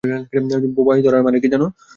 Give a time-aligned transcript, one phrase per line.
[0.77, 1.67] বোবায় ধরার মানে কি জানো?